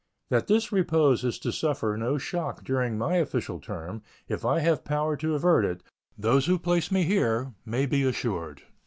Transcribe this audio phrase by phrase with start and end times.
[0.31, 4.83] That this repose is to suffer no shock during my official term, if I have
[4.83, 5.83] power to avert it,
[6.17, 8.63] those who placed me here may be assured.